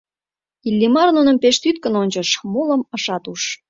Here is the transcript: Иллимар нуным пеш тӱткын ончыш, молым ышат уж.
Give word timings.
Иллимар 0.67 1.09
нуным 1.17 1.37
пеш 1.43 1.55
тӱткын 1.63 1.93
ончыш, 2.01 2.29
молым 2.53 2.81
ышат 2.95 3.23
уж. 3.31 3.41